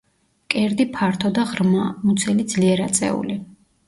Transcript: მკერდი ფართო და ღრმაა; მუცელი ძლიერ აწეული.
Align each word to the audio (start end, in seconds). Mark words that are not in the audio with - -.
მკერდი 0.43 0.85
ფართო 0.95 1.29
და 1.35 1.43
ღრმაა; 1.49 1.89
მუცელი 2.05 2.47
ძლიერ 2.55 2.81
აწეული. 2.87 3.37